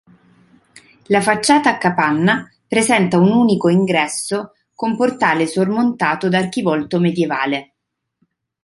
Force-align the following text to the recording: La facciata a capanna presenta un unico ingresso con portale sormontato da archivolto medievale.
La 1.09 1.21
facciata 1.21 1.69
a 1.75 1.77
capanna 1.77 2.49
presenta 2.67 3.19
un 3.19 3.31
unico 3.33 3.69
ingresso 3.69 4.53
con 4.73 4.97
portale 4.97 5.45
sormontato 5.45 6.27
da 6.27 6.39
archivolto 6.39 6.97
medievale. 6.97 7.73